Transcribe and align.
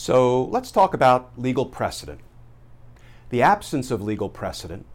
So 0.00 0.44
let's 0.44 0.70
talk 0.70 0.94
about 0.94 1.32
legal 1.36 1.66
precedent, 1.66 2.20
the 3.30 3.42
absence 3.42 3.90
of 3.90 4.00
legal 4.00 4.28
precedent, 4.28 4.86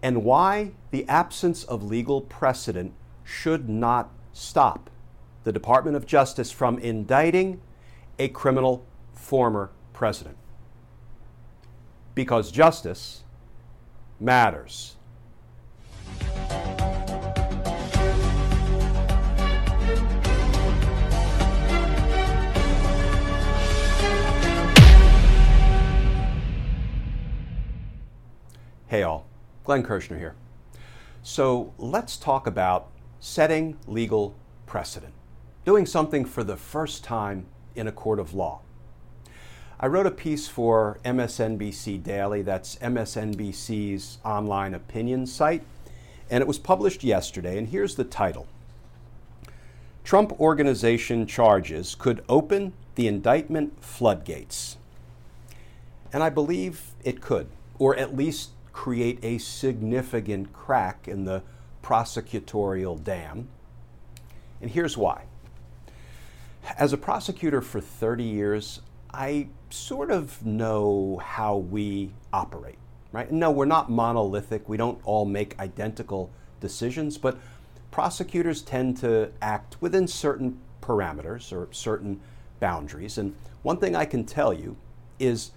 and 0.00 0.22
why 0.22 0.70
the 0.92 1.08
absence 1.08 1.64
of 1.64 1.82
legal 1.82 2.20
precedent 2.20 2.94
should 3.24 3.68
not 3.68 4.10
stop 4.32 4.88
the 5.42 5.50
Department 5.50 5.96
of 5.96 6.06
Justice 6.06 6.52
from 6.52 6.78
indicting 6.78 7.60
a 8.16 8.28
criminal 8.28 8.86
former 9.12 9.72
president. 9.92 10.36
Because 12.14 12.52
justice 12.52 13.24
matters. 14.20 14.94
Hey 28.92 29.04
all, 29.04 29.24
Glenn 29.64 29.82
Kirschner 29.82 30.18
here. 30.18 30.34
So 31.22 31.72
let's 31.78 32.18
talk 32.18 32.46
about 32.46 32.90
setting 33.20 33.78
legal 33.86 34.34
precedent, 34.66 35.14
doing 35.64 35.86
something 35.86 36.26
for 36.26 36.44
the 36.44 36.58
first 36.58 37.02
time 37.02 37.46
in 37.74 37.86
a 37.86 37.90
court 37.90 38.18
of 38.18 38.34
law. 38.34 38.60
I 39.80 39.86
wrote 39.86 40.04
a 40.04 40.10
piece 40.10 40.46
for 40.46 40.98
MSNBC 41.06 42.02
Daily, 42.02 42.42
that's 42.42 42.76
MSNBC's 42.76 44.18
online 44.26 44.74
opinion 44.74 45.24
site, 45.26 45.62
and 46.28 46.42
it 46.42 46.46
was 46.46 46.58
published 46.58 47.02
yesterday. 47.02 47.56
And 47.56 47.68
here's 47.68 47.94
the 47.94 48.04
title 48.04 48.46
Trump 50.04 50.38
Organization 50.38 51.26
charges 51.26 51.94
could 51.94 52.22
open 52.28 52.74
the 52.96 53.08
indictment 53.08 53.82
floodgates. 53.82 54.76
And 56.12 56.22
I 56.22 56.28
believe 56.28 56.90
it 57.02 57.22
could, 57.22 57.46
or 57.78 57.96
at 57.96 58.14
least 58.14 58.50
create 58.72 59.18
a 59.22 59.38
significant 59.38 60.52
crack 60.52 61.06
in 61.06 61.24
the 61.24 61.42
prosecutorial 61.82 63.02
dam. 63.02 63.48
And 64.60 64.70
here's 64.70 64.96
why. 64.96 65.24
As 66.78 66.92
a 66.92 66.96
prosecutor 66.96 67.60
for 67.60 67.80
30 67.80 68.22
years, 68.22 68.80
I 69.12 69.48
sort 69.70 70.10
of 70.10 70.44
know 70.46 71.20
how 71.22 71.56
we 71.56 72.12
operate, 72.32 72.78
right? 73.10 73.30
No, 73.30 73.50
we're 73.50 73.64
not 73.64 73.90
monolithic. 73.90 74.68
We 74.68 74.76
don't 74.76 75.00
all 75.04 75.24
make 75.24 75.58
identical 75.58 76.30
decisions, 76.60 77.18
but 77.18 77.38
prosecutors 77.90 78.62
tend 78.62 78.96
to 78.98 79.32
act 79.42 79.76
within 79.80 80.06
certain 80.06 80.58
parameters 80.80 81.52
or 81.52 81.68
certain 81.72 82.20
boundaries. 82.60 83.18
And 83.18 83.34
one 83.62 83.78
thing 83.78 83.96
I 83.96 84.04
can 84.04 84.24
tell 84.24 84.52
you 84.52 84.76
is 85.18 85.50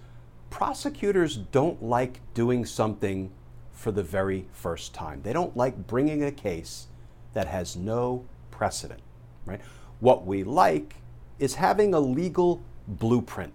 prosecutors 0.50 1.36
don't 1.36 1.82
like 1.82 2.20
doing 2.34 2.64
something 2.64 3.30
for 3.72 3.92
the 3.92 4.02
very 4.02 4.48
first 4.52 4.94
time. 4.94 5.20
They 5.22 5.32
don't 5.32 5.56
like 5.56 5.86
bringing 5.86 6.24
a 6.24 6.32
case 6.32 6.86
that 7.34 7.46
has 7.46 7.76
no 7.76 8.24
precedent, 8.50 9.02
right? 9.44 9.60
What 10.00 10.26
we 10.26 10.42
like 10.42 10.96
is 11.38 11.56
having 11.56 11.92
a 11.92 12.00
legal 12.00 12.62
blueprint, 12.88 13.52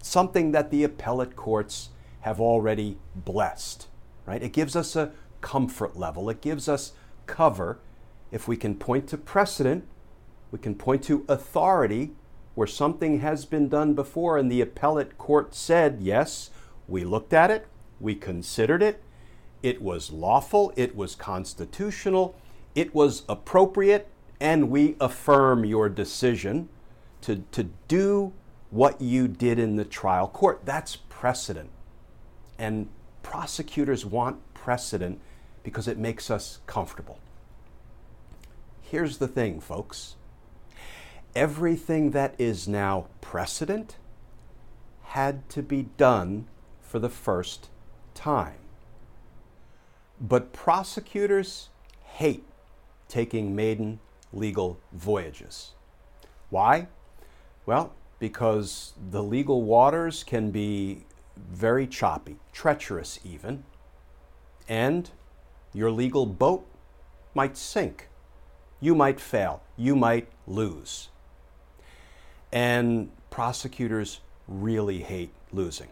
something 0.00 0.52
that 0.52 0.70
the 0.70 0.84
appellate 0.84 1.34
courts 1.34 1.90
have 2.20 2.40
already 2.40 2.98
blessed, 3.14 3.88
right? 4.26 4.42
It 4.42 4.52
gives 4.52 4.76
us 4.76 4.94
a 4.94 5.12
comfort 5.40 5.96
level. 5.96 6.30
It 6.30 6.40
gives 6.40 6.68
us 6.68 6.92
cover. 7.26 7.78
If 8.30 8.46
we 8.46 8.56
can 8.56 8.74
point 8.74 9.08
to 9.08 9.16
precedent, 9.16 9.84
we 10.50 10.58
can 10.58 10.74
point 10.74 11.02
to 11.04 11.24
authority 11.28 12.12
where 12.58 12.66
something 12.66 13.20
has 13.20 13.44
been 13.44 13.68
done 13.68 13.94
before 13.94 14.36
and 14.36 14.50
the 14.50 14.60
appellate 14.60 15.16
court 15.16 15.54
said, 15.54 15.98
yes, 16.00 16.50
we 16.88 17.04
looked 17.04 17.32
at 17.32 17.52
it, 17.52 17.68
we 18.00 18.16
considered 18.16 18.82
it, 18.82 19.00
it 19.62 19.80
was 19.80 20.10
lawful, 20.10 20.72
it 20.74 20.96
was 20.96 21.14
constitutional, 21.14 22.34
it 22.74 22.92
was 22.92 23.22
appropriate, 23.28 24.08
and 24.40 24.68
we 24.70 24.96
affirm 25.00 25.64
your 25.64 25.88
decision 25.88 26.68
to, 27.20 27.44
to 27.52 27.62
do 27.86 28.32
what 28.70 29.00
you 29.00 29.28
did 29.28 29.60
in 29.60 29.76
the 29.76 29.84
trial 29.84 30.26
court. 30.26 30.62
That's 30.64 30.96
precedent. 30.96 31.70
And 32.58 32.88
prosecutors 33.22 34.04
want 34.04 34.40
precedent 34.54 35.20
because 35.62 35.86
it 35.86 35.96
makes 35.96 36.28
us 36.28 36.58
comfortable. 36.66 37.20
Here's 38.82 39.18
the 39.18 39.28
thing, 39.28 39.60
folks 39.60 40.16
everything 41.38 42.10
that 42.10 42.34
is 42.36 42.66
now 42.66 43.06
precedent 43.20 43.96
had 45.04 45.48
to 45.48 45.62
be 45.62 45.84
done 45.96 46.48
for 46.80 46.98
the 46.98 47.08
first 47.08 47.70
time. 48.12 48.58
But 50.20 50.52
prosecutors 50.52 51.68
hate 52.02 52.44
taking 53.06 53.54
maiden 53.54 54.00
legal 54.32 54.80
voyages. 54.92 55.74
Why? 56.50 56.88
Well, 57.66 57.92
because 58.18 58.94
the 59.10 59.22
legal 59.22 59.62
waters 59.62 60.24
can 60.24 60.50
be 60.50 61.04
very 61.36 61.86
choppy, 61.86 62.38
treacherous 62.52 63.20
even, 63.24 63.62
and 64.68 65.08
your 65.72 65.92
legal 65.92 66.26
boat 66.26 66.66
might 67.32 67.56
sink. 67.56 68.08
You 68.80 68.96
might 68.96 69.20
fail. 69.20 69.62
You 69.76 69.94
might 69.94 70.26
lose. 70.48 71.10
And 72.52 73.10
prosecutors 73.30 74.20
really 74.46 75.00
hate 75.00 75.32
losing. 75.52 75.88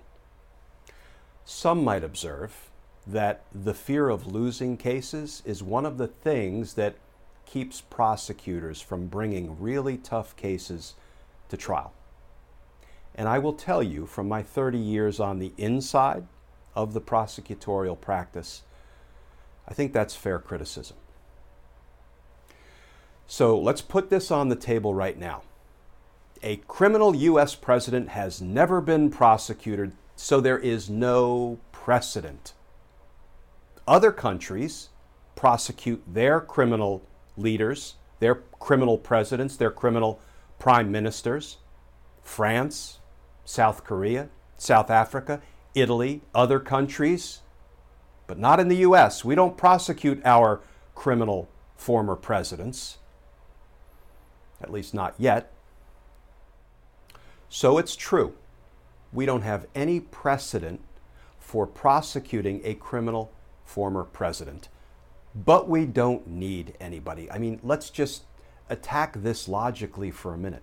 Some 1.44 1.84
might 1.84 2.03
observe 2.03 2.71
that 3.06 3.44
the 3.55 3.75
fear 3.75 4.09
of 4.09 4.27
losing 4.27 4.77
cases 4.77 5.43
is 5.45 5.62
one 5.62 5.87
of 5.87 5.99
the 5.99 6.09
things 6.09 6.75
that 6.75 6.97
keeps 7.45 7.81
prosecutors 7.81 8.81
from 8.81 9.06
bringing 9.06 9.61
really 9.61 9.97
tough 9.97 10.34
cases 10.37 10.95
to 11.49 11.56
trial. 11.56 11.93
And 13.15 13.28
I 13.28 13.39
will 13.39 13.53
tell 13.53 13.83
you 13.83 14.06
from 14.06 14.28
my 14.28 14.43
30 14.43 14.78
years 14.78 15.21
on 15.21 15.39
the 15.39 15.53
inside 15.56 16.27
of 16.75 16.93
the 16.93 17.00
prosecutorial 17.00 17.99
practice, 17.99 18.62
I 19.69 19.72
think 19.72 19.93
that's 19.93 20.15
fair 20.15 20.39
criticism. 20.39 20.97
So 23.27 23.59
let's 23.59 23.81
put 23.81 24.11
this 24.11 24.31
on 24.31 24.49
the 24.49 24.56
table 24.56 24.95
right 24.95 25.19
now. 25.19 25.43
A 26.43 26.57
criminal 26.69 27.15
U.S. 27.15 27.55
president 27.55 28.11
has 28.11 28.41
never 28.41 28.81
been 28.81 29.11
prosecuted, 29.11 29.93
so 30.17 30.41
there 30.41 30.59
is 30.59 30.91
no 30.91 31.59
precedent. 31.73 32.53
Other 33.87 34.13
countries 34.13 34.89
prosecute 35.35 36.03
their 36.07 36.41
criminal 36.41 37.03
leaders, 37.37 37.95
their 38.21 38.37
criminal 38.59 38.99
presidents, 38.99 39.57
their 39.57 39.71
criminal 39.71 40.21
prime 40.59 40.91
ministers. 40.91 41.59
France, 42.23 42.99
South 43.45 43.84
Korea, 43.84 44.28
South 44.59 44.91
Africa, 44.91 45.41
Italy, 45.75 46.22
other 46.34 46.59
countries, 46.59 47.41
but 48.27 48.39
not 48.39 48.59
in 48.59 48.69
the 48.69 48.78
U.S. 48.78 49.25
We 49.25 49.37
don't 49.37 49.57
prosecute 49.57 50.21
our 50.25 50.60
criminal 50.95 51.49
former 51.77 52.16
presidents, 52.16 52.99
at 54.60 54.72
least 54.72 54.93
not 54.93 55.15
yet. 55.19 55.53
So 57.57 57.79
it's 57.79 57.97
true. 57.97 58.35
We 59.15 59.25
don't 59.25 59.41
have 59.41 59.67
any 59.75 59.99
precedent 59.99 60.83
for 61.39 61.67
prosecuting 61.67 62.61
a 62.65 62.75
criminal 62.75 63.33
former 63.65 64.05
president. 64.05 64.69
But 65.35 65.67
we 65.67 65.87
don't 65.87 66.27
need 66.27 66.75
anybody. 66.79 67.31
I 67.31 67.39
mean, 67.39 67.59
let's 67.63 67.89
just 67.89 68.25
attack 68.69 69.23
this 69.23 69.49
logically 69.49 70.11
for 70.11 70.35
a 70.35 70.37
minute. 70.37 70.63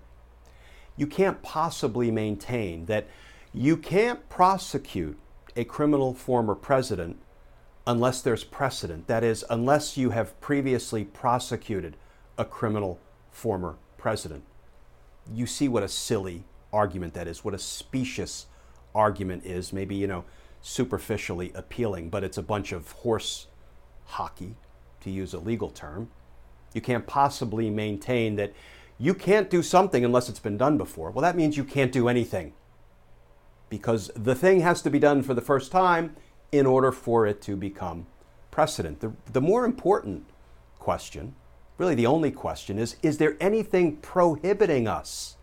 You 0.96 1.08
can't 1.08 1.42
possibly 1.42 2.12
maintain 2.12 2.86
that 2.86 3.08
you 3.52 3.76
can't 3.76 4.30
prosecute 4.30 5.18
a 5.56 5.64
criminal 5.64 6.14
former 6.14 6.54
president 6.54 7.18
unless 7.88 8.22
there's 8.22 8.44
precedent. 8.44 9.08
That 9.08 9.24
is, 9.24 9.44
unless 9.50 9.98
you 9.98 10.12
have 10.12 10.40
previously 10.42 11.06
prosecuted 11.06 11.98
a 12.38 12.46
criminal 12.46 13.00
former 13.32 13.78
president. 13.98 14.44
You 15.34 15.48
see 15.48 15.68
what 15.68 15.82
a 15.82 15.88
silly 15.88 16.44
argument 16.74 17.14
that 17.14 17.28
is, 17.28 17.46
what 17.46 17.54
a 17.54 17.60
specious 17.60 18.48
argument 18.94 19.46
is, 19.46 19.72
maybe, 19.72 19.96
you 19.96 20.08
know, 20.08 20.26
superficially 20.62 21.52
appealing, 21.56 22.10
but 22.10 22.24
it's 22.24 22.38
a 22.38 22.44
bunch 22.44 22.72
of 22.72 22.92
horse 22.92 23.48
hockey, 24.06 24.56
to 25.02 25.12
use 25.12 25.34
a 25.34 25.40
legal 25.40 25.70
term. 25.70 26.10
You 26.74 26.82
can't 26.82 27.06
possibly 27.06 27.70
maintain 27.70 28.36
that 28.38 28.54
you 28.98 29.14
can't 29.14 29.50
do 29.50 29.62
something 29.62 30.06
unless 30.06 30.30
it's 30.30 30.40
been 30.40 30.58
done 30.58 30.78
before. 30.78 31.12
Well, 31.12 31.22
that 31.22 31.36
means 31.36 31.58
you 31.58 31.64
can't 31.64 31.92
do 31.92 32.08
anything 32.08 32.54
because 33.70 34.12
the 34.16 34.36
thing 34.36 34.62
has 34.62 34.82
to 34.84 34.90
be 34.90 35.00
done 35.00 35.24
for 35.24 35.34
the 35.34 35.42
first 35.42 35.72
time 35.72 36.16
in 36.52 36.66
order 36.66 36.92
for 36.92 37.26
it 37.28 37.42
to 37.42 37.56
become 37.56 38.08
precedent. 38.52 39.00
The, 39.00 39.14
the 39.32 39.42
more 39.42 39.66
important 39.66 40.26
question, 40.80 41.36
really 41.78 41.96
the 41.96 42.06
only 42.06 42.32
question, 42.32 42.78
is 42.78 42.96
is 43.02 43.18
there 43.18 43.36
anything 43.40 43.98
prohibiting 43.98 44.88
us 44.88 45.38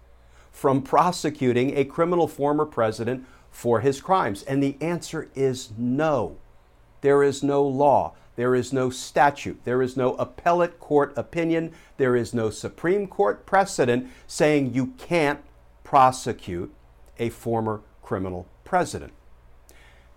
from 0.60 0.82
prosecuting 0.82 1.74
a 1.74 1.86
criminal 1.86 2.28
former 2.28 2.66
president 2.66 3.24
for 3.50 3.80
his 3.80 3.98
crimes? 3.98 4.42
And 4.42 4.62
the 4.62 4.76
answer 4.78 5.30
is 5.34 5.70
no. 5.78 6.36
There 7.00 7.22
is 7.22 7.42
no 7.42 7.62
law. 7.62 8.12
There 8.36 8.54
is 8.54 8.70
no 8.70 8.90
statute. 8.90 9.58
There 9.64 9.80
is 9.80 9.96
no 9.96 10.12
appellate 10.16 10.78
court 10.78 11.14
opinion. 11.16 11.72
There 11.96 12.14
is 12.14 12.34
no 12.34 12.50
Supreme 12.50 13.06
Court 13.06 13.46
precedent 13.46 14.10
saying 14.26 14.74
you 14.74 14.88
can't 14.98 15.40
prosecute 15.82 16.70
a 17.18 17.30
former 17.30 17.80
criminal 18.02 18.46
president. 18.62 19.14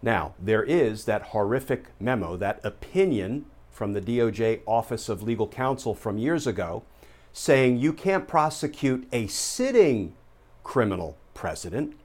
Now, 0.01 0.33
there 0.37 0.63
is 0.63 1.05
that 1.05 1.27
horrific 1.27 1.85
memo, 2.01 2.35
that 2.35 2.59
opinion 2.65 3.45
from 3.71 3.93
the 3.93 4.01
DOJ 4.01 4.59
Office 4.65 5.07
of 5.07 5.23
Legal 5.23 5.47
Counsel 5.47 5.95
from 5.95 6.17
years 6.17 6.45
ago 6.45 6.83
saying 7.31 7.77
you 7.77 7.93
can't 7.93 8.27
prosecute 8.27 9.07
a 9.13 9.27
sitting 9.27 10.15
criminal 10.63 11.17
precedent, 11.33 11.95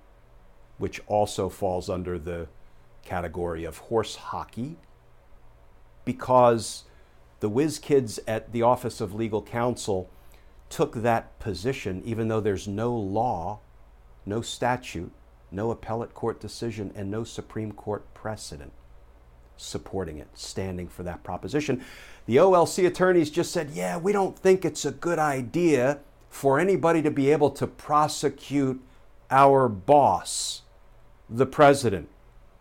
which 0.79 1.01
also 1.07 1.49
falls 1.49 1.89
under 1.89 2.19
the 2.19 2.49
category 3.05 3.65
of 3.65 3.79
horse 3.79 4.17
hockey, 4.17 4.77
because 6.05 6.85
the 7.41 7.49
whiz 7.49 7.79
kids 7.79 8.19
at 8.27 8.53
the 8.53 8.63
Office 8.63 9.01
of 9.01 9.15
Legal 9.15 9.43
Counsel 9.43 10.11
took 10.69 10.95
that 10.95 11.39
position, 11.39 12.03
even 12.05 12.29
though 12.29 12.41
there's 12.41 12.69
no 12.69 12.95
law, 12.95 13.61
no 14.27 14.43
statute 14.43 15.13
no 15.51 15.71
appellate 15.71 16.15
court 16.15 16.41
decision, 16.41 16.93
and 16.95 17.11
no 17.11 17.25
Supreme 17.25 17.73
Court 17.73 18.13
precedent 18.15 18.73
supporting 19.57 20.19
it, 20.19 20.29
standing 20.35 20.87
for 20.87 21.03
that 21.03 21.25
proposition. 21.25 21.85
The 22.27 22.37
OLC 22.37 22.87
attorneys 22.87 23.31
just 23.31 23.51
said, 23.51 23.71
yeah, 23.71 23.97
we 23.97 24.13
don't 24.13 24.39
think 24.39 24.65
it's 24.65 24.85
a 24.85 24.93
good 24.93 25.19
idea 25.19 25.99
for 26.29 26.59
anybody 26.59 27.03
to 27.03 27.11
be 27.11 27.31
able 27.31 27.51
to 27.51 27.67
prosecute 27.67 28.83
our 29.31 29.69
boss, 29.69 30.63
the 31.29 31.47
president, 31.47 32.09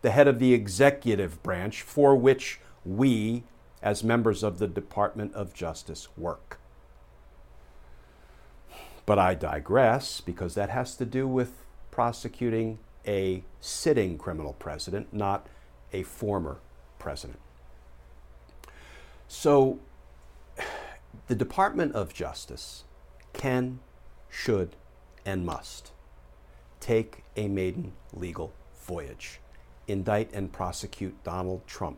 the 0.01 0.11
head 0.11 0.27
of 0.27 0.39
the 0.39 0.53
executive 0.53 1.41
branch, 1.43 1.81
for 1.81 2.15
which 2.15 2.59
we, 2.85 3.43
as 3.81 4.03
members 4.03 4.43
of 4.43 4.59
the 4.59 4.67
Department 4.67 5.33
of 5.33 5.53
Justice, 5.53 6.07
work. 6.17 6.59
But 9.05 9.19
I 9.19 9.35
digress 9.35 10.19
because 10.19 10.55
that 10.55 10.69
has 10.69 10.95
to 10.97 11.05
do 11.05 11.27
with 11.27 11.63
prosecuting 11.91 12.79
a 13.07 13.43
sitting 13.61 14.17
criminal 14.17 14.53
president, 14.53 15.13
not 15.13 15.47
a 15.93 16.03
former 16.03 16.57
president. 16.99 17.39
So 19.27 19.79
the 21.27 21.35
Department 21.35 21.93
of 21.93 22.13
Justice 22.13 22.83
can, 23.37 23.79
should, 24.29 24.75
and 25.25 25.45
must 25.45 25.91
take 26.79 27.23
a 27.35 27.47
maiden 27.47 27.93
legal 28.13 28.51
voyage, 28.81 29.39
indict 29.87 30.33
and 30.33 30.51
prosecute 30.51 31.23
Donald 31.23 31.65
Trump 31.67 31.97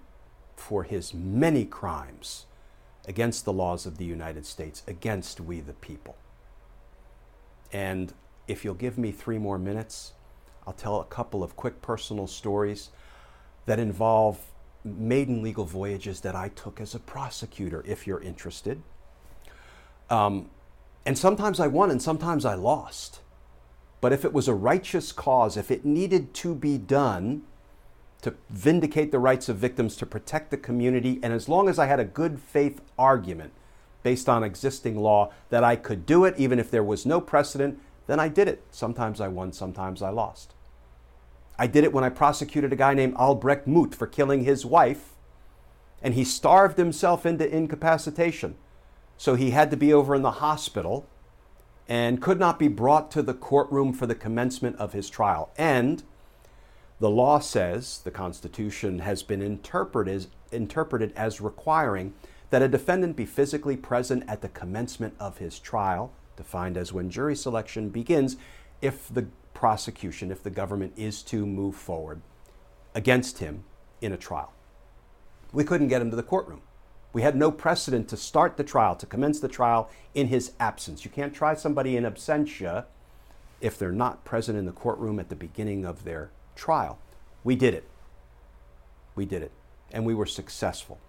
for 0.56 0.84
his 0.84 1.14
many 1.14 1.66
crimes 1.66 2.46
against 3.08 3.46
the 3.46 3.54
laws 3.54 3.86
of 3.86 3.98
the 3.98 4.06
United 4.06 4.46
States, 4.46 4.84
against 4.88 5.40
we 5.40 5.62
the 5.62 5.74
people. 5.74 6.16
And 7.72 8.14
if 8.48 8.66
you'll 8.66 8.74
give 8.74 8.98
me 8.98 9.12
three 9.12 9.38
more 9.38 9.58
minutes, 9.58 10.14
I'll 10.68 10.74
tell 10.74 11.00
a 11.00 11.06
couple 11.06 11.44
of 11.44 11.56
quick 11.56 11.82
personal 11.82 12.28
stories 12.28 12.90
that 13.66 13.80
involve 13.80 14.40
maiden 14.84 15.42
legal 15.42 15.66
voyages 15.66 16.22
that 16.22 16.36
I 16.36 16.50
took 16.50 16.82
as 16.82 16.96
a 16.96 17.00
prosecutor, 17.00 17.84
if 17.88 18.06
you're 18.06 18.22
interested. 18.22 18.82
Um, 20.10 20.50
and 21.06 21.18
sometimes 21.18 21.60
I 21.60 21.68
won 21.68 21.92
and 21.92 22.02
sometimes 22.02 22.46
I 22.46 22.56
lost. 22.56 23.22
But 24.02 24.14
if 24.14 24.24
it 24.24 24.34
was 24.34 24.48
a 24.48 24.54
righteous 24.54 25.12
cause, 25.12 25.58
if 25.58 25.72
it 25.72 25.86
needed 25.86 26.34
to 26.36 26.56
be 26.56 26.78
done 26.78 27.44
to 28.22 28.36
vindicate 28.50 29.12
the 29.12 29.20
rights 29.20 29.50
of 29.50 29.58
victims, 29.58 29.96
to 29.98 30.06
protect 30.06 30.52
the 30.52 30.58
community, 30.58 31.20
and 31.24 31.34
as 31.34 31.48
long 31.48 31.70
as 31.70 31.80
I 31.80 31.86
had 31.86 32.00
a 32.00 32.06
good 32.06 32.40
faith 32.40 32.82
argument 32.98 33.54
based 34.04 34.28
on 34.30 34.44
existing 34.44 34.98
law 34.98 35.32
that 35.50 35.64
I 35.64 35.76
could 35.76 36.06
do 36.06 36.26
it, 36.26 36.36
even 36.38 36.60
if 36.60 36.72
there 36.72 36.84
was 36.84 37.06
no 37.06 37.22
precedent, 37.22 37.80
then 38.08 38.20
I 38.20 38.28
did 38.28 38.48
it. 38.48 38.64
Sometimes 38.72 39.22
I 39.22 39.28
won, 39.28 39.54
sometimes 39.54 40.02
I 40.02 40.10
lost. 40.10 40.54
I 41.58 41.68
did 41.68 41.84
it 41.84 41.94
when 41.94 42.04
I 42.04 42.10
prosecuted 42.10 42.72
a 42.72 42.78
guy 42.78 42.94
named 42.94 43.16
Albrecht 43.16 43.68
Muth 43.68 43.96
for 43.96 44.08
killing 44.08 44.46
his 44.46 44.66
wife, 44.66 45.16
and 46.02 46.14
he 46.14 46.24
starved 46.24 46.78
himself 46.78 47.26
into 47.26 47.48
incapacitation. 47.48 48.56
So 49.20 49.36
he 49.36 49.52
had 49.52 49.70
to 49.72 49.78
be 49.78 49.92
over 49.94 50.16
in 50.16 50.22
the 50.22 50.40
hospital 50.40 51.06
and 51.90 52.22
could 52.22 52.40
not 52.40 52.58
be 52.58 52.70
brought 52.70 53.12
to 53.12 53.22
the 53.22 53.34
courtroom 53.34 53.92
for 53.92 54.08
the 54.08 54.16
commencement 54.16 54.78
of 54.78 54.94
his 54.94 55.10
trial. 55.10 55.52
And 55.58 56.04
the 57.02 57.10
law 57.10 57.40
says, 57.40 58.00
the 58.06 58.12
Constitution 58.12 59.00
has 59.00 59.22
been 59.22 59.42
interpreted, 59.42 60.28
interpreted 60.54 61.12
as 61.18 61.42
requiring 61.42 62.14
that 62.50 62.62
a 62.62 62.70
defendant 62.70 63.18
be 63.18 63.26
physically 63.26 63.76
present 63.76 64.24
at 64.26 64.42
the 64.42 64.48
commencement 64.48 65.16
of 65.20 65.40
his 65.40 65.60
trial 65.60 66.14
defined 66.38 66.78
as 66.78 66.94
when 66.94 67.10
jury 67.10 67.36
selection 67.36 67.90
begins, 67.90 68.38
if 68.82 69.14
the 69.14 69.28
prosecution, 69.54 70.32
if 70.32 70.42
the 70.42 70.50
government 70.50 70.94
is 70.96 71.22
to 71.24 71.46
move 71.46 71.76
forward 71.76 72.22
against 72.96 73.40
him 73.40 73.66
in 74.00 74.14
a 74.14 74.18
trial. 74.18 74.54
We 75.52 75.66
couldn't 75.66 75.90
get 75.90 76.02
him 76.02 76.10
to 76.10 76.16
the 76.16 76.24
courtroom. 76.24 76.62
We 77.12 77.24
had 77.24 77.36
no 77.36 77.52
precedent 77.52 78.08
to 78.10 78.18
start 78.18 78.58
the 78.58 78.64
trial, 78.64 78.96
to 78.96 79.06
commence 79.06 79.40
the 79.40 79.48
trial 79.48 79.90
in 80.14 80.28
his 80.28 80.52
absence. 80.60 81.04
You 81.04 81.12
can't 81.12 81.34
try 81.34 81.56
somebody 81.56 81.98
in 81.98 82.04
absentia 82.04 82.86
if 83.62 83.78
they're 83.78 83.92
not 83.92 84.26
present 84.26 84.58
in 84.58 84.66
the 84.66 84.72
courtroom 84.72 85.20
at 85.20 85.30
the 85.30 85.36
beginning 85.36 85.86
of 85.86 86.04
their 86.04 86.30
trial. 86.56 87.00
We 87.44 87.56
did 87.56 87.74
it. 87.74 87.86
We 89.16 89.26
did 89.26 89.42
it. 89.42 89.52
And 89.92 90.06
we 90.06 90.14
were 90.14 90.28
successful. 90.28 91.00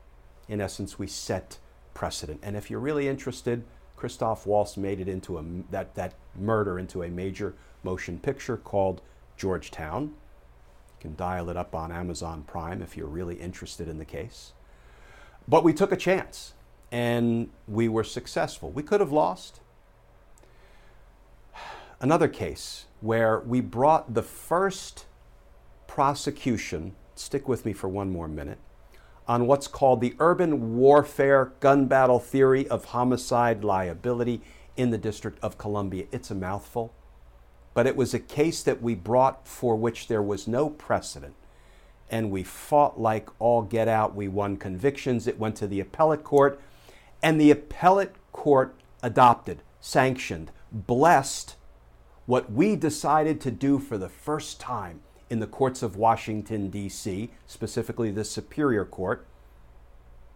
In 0.49 0.61
essence, 0.61 0.99
we 0.99 1.07
set 1.07 1.59
precedent. 1.92 2.40
And 2.42 2.57
if 2.57 2.71
you're 2.71 2.80
really 2.80 3.07
interested, 3.07 3.62
Christoph 3.97 4.47
Waltz 4.47 4.78
made 4.78 5.00
it 5.00 5.09
into 5.09 5.37
a, 5.37 5.45
that, 5.71 5.95
that 5.97 6.14
murder 6.35 6.78
into 6.78 7.02
a 7.02 7.09
major 7.09 7.54
motion 7.83 8.19
picture 8.19 8.57
called 8.57 9.02
Georgetown. 9.37 10.04
You 10.04 11.00
can 11.00 11.16
dial 11.16 11.50
it 11.50 11.57
up 11.57 11.75
on 11.75 11.92
Amazon 11.92 12.42
Prime 12.47 12.80
if 12.80 12.97
you're 12.97 13.07
really 13.07 13.37
interested 13.37 13.87
in 13.87 13.99
the 13.99 14.04
case. 14.07 14.54
But 15.49 15.64
we 15.64 15.73
took 15.73 15.92
a 15.92 15.97
chance 15.97 16.54
and 16.92 17.50
we 17.66 17.88
were 17.88 18.04
successful. 18.04 18.70
We 18.70 18.82
could 18.82 19.00
have 19.00 19.12
lost. 19.12 19.61
Another 22.00 22.28
case 22.28 22.87
where 23.00 23.40
we 23.40 23.61
brought 23.61 24.14
the 24.14 24.23
first 24.23 25.06
prosecution, 25.87 26.94
stick 27.14 27.49
with 27.49 27.66
me 27.66 27.73
for 27.73 27.88
one 27.88 28.11
more 28.11 28.28
minute, 28.28 28.59
on 29.28 29.47
what's 29.47 29.68
called 29.68 30.00
the 30.00 30.14
urban 30.18 30.76
warfare 30.76 31.52
gun 31.61 31.87
battle 31.87 32.18
theory 32.18 32.66
of 32.68 32.87
homicide 32.87 33.62
liability 33.62 34.40
in 34.76 34.90
the 34.90 34.99
District 34.99 35.38
of 35.42 35.59
Columbia. 35.59 36.06
It's 36.11 36.30
a 36.30 36.35
mouthful, 36.35 36.92
but 37.75 37.87
it 37.87 37.97
was 37.97 38.14
a 38.14 38.18
case 38.18 38.62
that 38.62 38.82
we 38.82 38.94
brought 38.94 39.47
for 39.47 39.76
which 39.76 40.09
there 40.09 40.23
was 40.23 40.49
no 40.49 40.70
precedent. 40.70 41.35
And 42.11 42.31
we 42.31 42.43
fought 42.43 43.00
like 43.00 43.29
all 43.38 43.62
get 43.62 43.88
out. 43.88 44.14
We 44.14 44.29
won 44.29 44.57
convictions. 44.57 45.26
It 45.26 45.38
went 45.38 45.57
to 45.57 45.67
the 45.67 45.81
appellate 45.81 46.25
court, 46.25 46.61
and 47.23 47.40
the 47.40 47.50
appellate 47.50 48.14
court 48.33 48.75
adopted, 49.02 49.62
sanctioned, 49.81 50.50
blessed 50.73 51.57
what 52.26 52.52
we 52.52 52.76
decided 52.76 53.40
to 53.40 53.50
do 53.50 53.79
for 53.79 53.99
the 53.99 54.09
first 54.09 54.61
time 54.61 55.00
in 55.29 55.40
the 55.40 55.47
courts 55.47 55.83
of 55.83 55.97
Washington, 55.97 56.71
D.C., 56.71 57.31
specifically 57.47 58.11
the 58.11 58.25
Superior 58.25 58.85
Court. 58.85 59.26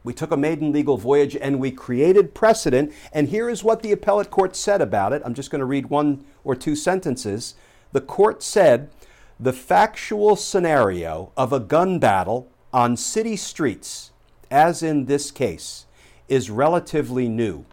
We 0.02 0.12
took 0.12 0.32
a 0.32 0.36
maiden 0.36 0.72
legal 0.72 0.96
voyage 0.96 1.36
and 1.36 1.60
we 1.60 1.70
created 1.70 2.34
precedent. 2.34 2.92
And 3.12 3.28
here 3.28 3.48
is 3.48 3.64
what 3.64 3.82
the 3.82 3.92
appellate 3.92 4.30
court 4.30 4.54
said 4.54 4.80
about 4.80 5.12
it. 5.12 5.22
I'm 5.24 5.34
just 5.34 5.50
going 5.50 5.60
to 5.60 5.64
read 5.64 5.86
one 5.86 6.24
or 6.42 6.54
two 6.54 6.76
sentences. 6.76 7.54
The 7.92 8.00
court 8.00 8.42
said 8.42 8.90
the 9.38 9.52
factual 9.52 10.36
scenario 10.36 11.32
of 11.36 11.52
a 11.52 11.60
gun 11.60 11.98
battle 11.98 12.48
on 12.72 12.96
city 12.96 13.36
streets, 13.36 14.12
as 14.50 14.82
in 14.82 15.06
this 15.06 15.30
case, 15.30 15.86
is 16.28 16.50
relatively 16.50 17.28
new. 17.28 17.64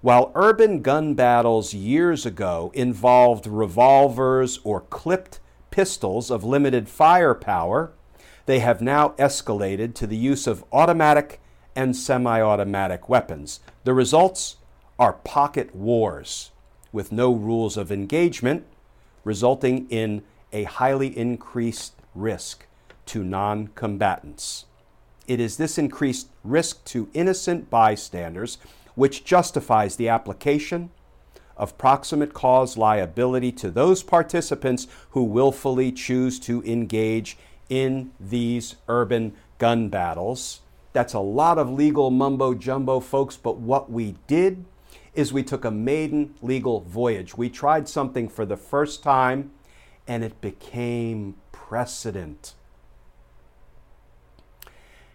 While 0.00 0.32
urban 0.34 0.82
gun 0.82 1.14
battles 1.14 1.74
years 1.74 2.26
ago 2.26 2.72
involved 2.74 3.46
revolvers 3.46 4.58
or 4.64 4.80
clipped 4.80 5.38
pistols 5.70 6.30
of 6.30 6.42
limited 6.42 6.88
firepower, 6.88 7.92
they 8.46 8.58
have 8.58 8.82
now 8.82 9.10
escalated 9.10 9.94
to 9.94 10.06
the 10.06 10.16
use 10.16 10.46
of 10.46 10.64
automatic 10.72 11.40
and 11.76 11.94
semi 11.96 12.40
automatic 12.40 13.08
weapons. 13.08 13.60
The 13.84 13.94
results 13.94 14.56
are 14.98 15.12
pocket 15.12 15.74
wars 15.74 16.50
with 16.92 17.12
no 17.12 17.32
rules 17.32 17.76
of 17.76 17.92
engagement, 17.92 18.64
resulting 19.24 19.88
in 19.88 20.22
a 20.52 20.64
highly 20.64 21.16
increased 21.16 21.94
risk 22.14 22.66
to 23.06 23.24
non 23.24 23.68
combatants. 23.74 24.66
It 25.26 25.40
is 25.40 25.56
this 25.56 25.78
increased 25.78 26.28
risk 26.44 26.84
to 26.86 27.08
innocent 27.14 27.70
bystanders 27.70 28.58
which 28.94 29.24
justifies 29.24 29.96
the 29.96 30.08
application 30.08 30.90
of 31.56 31.78
proximate 31.78 32.34
cause 32.34 32.76
liability 32.76 33.52
to 33.52 33.70
those 33.70 34.02
participants 34.02 34.86
who 35.10 35.22
willfully 35.22 35.92
choose 35.92 36.38
to 36.40 36.62
engage 36.64 37.36
in 37.68 38.10
these 38.18 38.76
urban 38.88 39.32
gun 39.58 39.88
battles. 39.88 40.60
That's 40.92 41.14
a 41.14 41.20
lot 41.20 41.58
of 41.58 41.70
legal 41.70 42.10
mumbo 42.10 42.54
jumbo, 42.54 43.00
folks, 43.00 43.36
but 43.36 43.58
what 43.58 43.90
we 43.90 44.16
did 44.26 44.64
is 45.14 45.32
we 45.32 45.42
took 45.42 45.64
a 45.64 45.70
maiden 45.70 46.34
legal 46.42 46.80
voyage. 46.80 47.36
We 47.36 47.48
tried 47.48 47.88
something 47.88 48.28
for 48.28 48.44
the 48.44 48.56
first 48.56 49.02
time 49.02 49.52
and 50.06 50.24
it 50.24 50.40
became 50.40 51.36
precedent. 51.52 52.54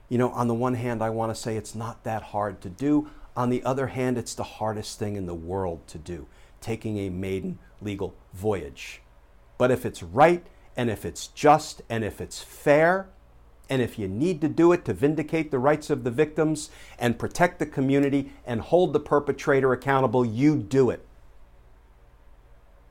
You 0.10 0.18
know, 0.18 0.30
on 0.30 0.48
the 0.48 0.54
one 0.54 0.76
hand, 0.76 1.02
I 1.02 1.10
want 1.10 1.36
to 1.36 1.40
say 1.40 1.58
it's 1.58 1.76
not 1.76 2.04
that 2.04 2.24
hard 2.24 2.62
to 2.62 2.70
do. 2.70 3.10
On 3.36 3.50
the 3.50 3.64
other 3.64 3.88
hand, 3.88 4.18
it's 4.18 4.34
the 4.34 4.44
hardest 4.44 4.98
thing 4.98 5.16
in 5.16 5.26
the 5.26 5.36
world 5.36 5.86
to 5.88 5.98
do, 5.98 6.28
taking 6.62 6.98
a 6.98 7.10
maiden 7.10 7.60
legal 7.82 8.16
voyage. 8.34 9.02
But 9.58 9.72
if 9.72 9.86
it's 9.86 10.02
right, 10.02 10.46
and 10.76 10.90
if 10.90 11.06
it's 11.06 11.28
just, 11.28 11.82
and 11.90 12.04
if 12.04 12.22
it's 12.22 12.42
fair, 12.42 13.10
and 13.70 13.82
if 13.82 14.00
you 14.00 14.08
need 14.08 14.40
to 14.42 14.48
do 14.48 14.72
it 14.72 14.86
to 14.86 14.94
vindicate 14.94 15.52
the 15.52 15.60
rights 15.60 15.90
of 15.90 16.04
the 16.04 16.12
victims 16.12 16.70
and 16.98 17.20
protect 17.20 17.60
the 17.60 17.66
community 17.66 18.32
and 18.46 18.62
hold 18.62 18.94
the 18.94 19.00
perpetrator 19.00 19.74
accountable, 19.74 20.26
you 20.26 20.56
do 20.56 20.90
it. 20.90 21.06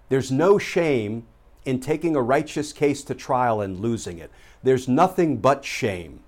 There's 0.09 0.31
no 0.31 0.59
shame 0.59 1.26
in 1.67 1.81
taking 1.81 2.15
a 2.15 2.23
righteous 2.23 2.73
case 2.73 3.03
to 3.05 3.15
trial 3.15 3.61
and 3.61 3.81
losing 3.81 4.19
it. 4.19 4.31
There's 4.63 4.89
nothing 4.89 5.39
but 5.39 5.65
shame 5.65 6.21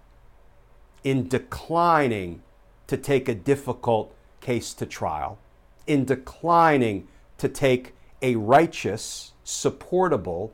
in 1.04 1.28
declining 1.28 2.42
to 2.88 2.96
take 2.96 3.28
a 3.28 3.34
difficult 3.34 4.14
case 4.40 4.74
to 4.74 4.84
trial, 4.84 5.38
in 5.86 6.04
declining 6.04 7.06
to 7.38 7.48
take 7.48 7.94
a 8.20 8.34
righteous, 8.34 9.32
supportable, 9.44 10.52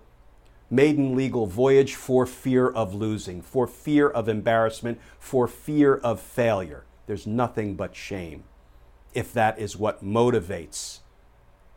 maiden 0.71 1.17
legal 1.17 1.47
voyage 1.47 1.95
for 1.95 2.27
fear 2.27 2.69
of 2.69 2.95
losing, 2.95 3.41
for 3.41 3.67
fear 3.67 4.09
of 4.09 4.29
embarrassment, 4.29 5.01
for 5.19 5.49
fear 5.49 5.97
of 5.97 6.21
failure. 6.21 6.85
There's 7.07 7.27
nothing 7.27 7.75
but 7.75 7.97
shame 7.97 8.45
if 9.15 9.33
that 9.33 9.59
is 9.59 9.77
what 9.77 10.05
motivates 10.05 10.99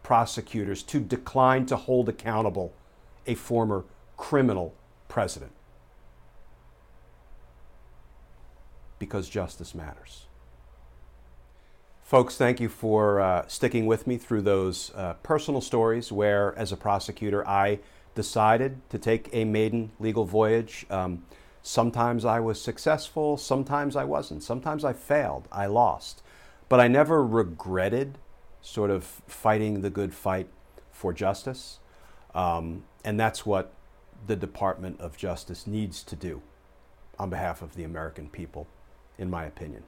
prosecutors 0.03 0.83
to 0.83 0.99
decline 0.99 1.65
to 1.67 1.75
hold 1.75 2.09
accountable 2.09 2.73
a 3.27 3.35
former 3.35 3.85
criminal 4.15 4.73
president. 5.07 5.51
Because 8.99 9.29
justice 9.29 9.75
matters. 9.75 10.25
Folks, 12.01 12.37
thank 12.37 12.61
you 12.61 12.69
for 12.69 13.19
uh, 13.19 13.45
sticking 13.47 13.85
with 13.85 14.07
me 14.07 14.17
through 14.17 14.41
those 14.41 14.93
uh, 14.95 15.13
personal 15.23 15.59
stories 15.59 16.09
where, 16.09 16.57
as 16.57 16.71
a 16.71 16.77
prosecutor, 16.77 17.45
I 17.45 17.79
decided 18.15 18.79
to 18.89 18.97
take 18.97 19.29
a 19.33 19.43
maiden 19.43 19.91
legal 19.99 20.23
voyage. 20.23 20.85
Um, 20.89 21.25
sometimes 21.61 22.23
I 22.23 22.39
was 22.39 22.61
successful, 22.61 23.35
sometimes 23.35 23.97
I 23.97 24.05
wasn't. 24.05 24.41
Sometimes 24.41 24.85
I 24.85 24.93
failed, 24.93 25.49
I 25.51 25.65
lost. 25.65 26.23
But 26.69 26.79
I 26.79 26.87
never 26.87 27.23
regretted 27.25 28.17
sort 28.61 28.89
of 28.89 29.03
fighting 29.27 29.81
the 29.81 29.89
good 29.89 30.13
fight 30.13 30.47
for 30.91 31.11
justice. 31.11 31.79
Um, 32.33 32.85
and 33.07 33.17
that's 33.17 33.45
what 33.45 33.71
the 34.27 34.35
Department 34.35 34.99
of 34.99 35.15
Justice 35.15 35.65
needs 35.65 36.03
to 36.03 36.13
do 36.13 36.41
on 37.17 37.29
behalf 37.29 37.61
of 37.61 37.73
the 37.75 37.85
American 37.85 38.27
people, 38.27 38.67
in 39.17 39.29
my 39.29 39.45
opinion. 39.45 39.83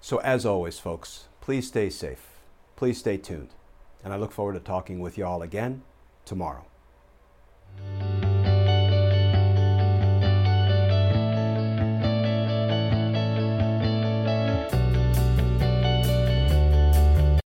So, 0.00 0.18
as 0.18 0.44
always, 0.44 0.80
folks, 0.80 1.28
please 1.40 1.68
stay 1.68 1.88
safe. 1.88 2.26
Please 2.74 2.98
stay 2.98 3.16
tuned. 3.16 3.50
And 4.02 4.12
I 4.12 4.16
look 4.16 4.32
forward 4.32 4.54
to 4.54 4.60
talking 4.60 4.98
with 4.98 5.16
you 5.16 5.24
all 5.24 5.40
again 5.40 5.82
tomorrow. 6.24 6.64